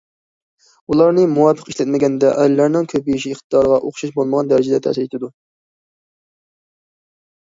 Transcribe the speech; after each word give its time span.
ئۇلارنى 0.93 1.23
مۇۋاپىق 1.33 1.67
ئىشلەتمىگەندە 1.73 2.31
ئەرلەرنىڭ 2.43 2.87
كۆپىيىش 2.93 3.27
ئىقتىدارىغا 3.31 3.77
ئوخشاش 3.89 4.13
بولمىغان 4.15 4.49
دەرىجىدە 4.53 4.79
تەسىر 4.87 5.05
يېتىدۇ. 5.05 5.29